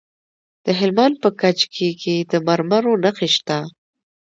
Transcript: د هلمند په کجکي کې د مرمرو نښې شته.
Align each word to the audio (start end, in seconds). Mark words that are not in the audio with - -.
د 0.65 0.67
هلمند 0.79 1.15
په 1.23 1.29
کجکي 1.41 1.89
کې 2.01 2.15
د 2.31 2.33
مرمرو 2.47 2.93
نښې 3.03 3.29
شته. 3.35 3.57